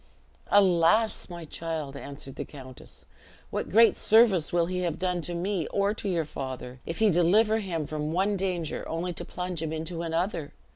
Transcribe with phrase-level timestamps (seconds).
[0.49, 3.05] "Alas, my child!" answered the countess,
[3.51, 7.11] "what great service will he have done to me or to your father, if he
[7.11, 10.53] deliver him from one danger, only to plunge him into another?